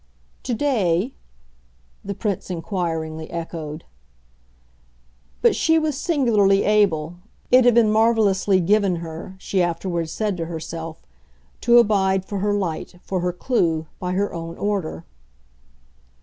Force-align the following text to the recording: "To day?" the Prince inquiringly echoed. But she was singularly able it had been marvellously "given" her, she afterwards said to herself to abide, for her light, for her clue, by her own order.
"To 0.45 0.55
day?" 0.55 1.13
the 2.03 2.15
Prince 2.15 2.49
inquiringly 2.49 3.29
echoed. 3.29 3.83
But 5.43 5.55
she 5.55 5.77
was 5.77 5.95
singularly 5.95 6.63
able 6.63 7.17
it 7.51 7.65
had 7.65 7.75
been 7.75 7.91
marvellously 7.91 8.59
"given" 8.61 8.95
her, 8.95 9.35
she 9.37 9.61
afterwards 9.61 10.11
said 10.11 10.37
to 10.37 10.47
herself 10.47 11.05
to 11.59 11.77
abide, 11.77 12.25
for 12.25 12.39
her 12.39 12.55
light, 12.55 12.95
for 13.03 13.19
her 13.19 13.31
clue, 13.31 13.85
by 13.99 14.13
her 14.13 14.33
own 14.33 14.57
order. 14.57 15.05